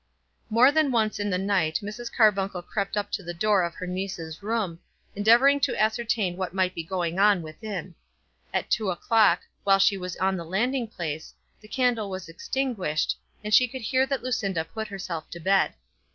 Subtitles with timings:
[0.49, 2.11] More than once in the night Mrs.
[2.11, 4.79] Carbuncle crept up to the door of her niece's room,
[5.15, 7.93] endeavouring to ascertain what might be going on within.
[8.51, 13.53] At two o'clock, while she was on the landing place, the candle was extinguished, and
[13.53, 15.75] she could hear that Lucinda put herself to bed.